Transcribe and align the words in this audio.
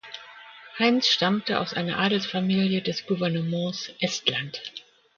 Heins 0.79 1.07
stammte 1.09 1.59
aus 1.59 1.75
einer 1.75 1.99
Adelsfamilie 1.99 2.81
des 2.81 3.05
Gouvernements 3.05 3.91
Estland. 3.99 4.59